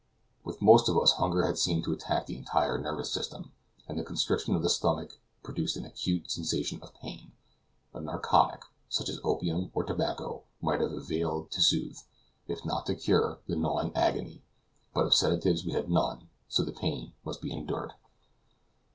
[0.43, 3.51] With most of us hunger seemed to attack the entire nervous system,
[3.87, 7.33] and the constriction of the stomach produced an acute sensation of pain.
[7.93, 11.99] A narcotic, such as opium or tobacco, might have availed to soothe,
[12.47, 14.41] if not to cure, the gnawing agony;
[14.91, 17.93] but of sedatives we had none, so the pain must be endured.